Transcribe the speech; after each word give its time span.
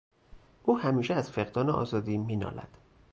او 0.63 0.79
همیشه 0.79 1.13
از 1.13 1.31
فقدان 1.31 1.69
آزادی 1.69 2.17
مینالد. 2.17 2.77